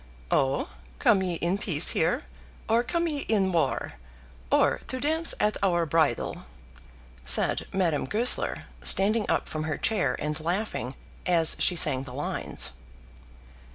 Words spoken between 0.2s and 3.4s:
"Oh, come ye in peace here, or come ye